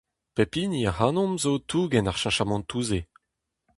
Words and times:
Pep 0.35 0.51
hini 0.57 0.79
ac'hanomp 0.91 1.37
zo 1.43 1.51
o 1.57 1.63
tougen 1.69 2.09
ar 2.11 2.17
cheñchamantoù-se. 2.21 2.99